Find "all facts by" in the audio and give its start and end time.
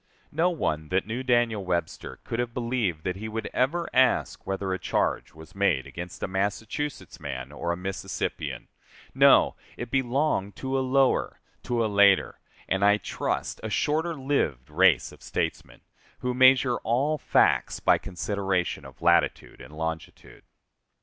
16.77-17.99